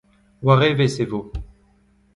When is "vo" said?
1.11-1.21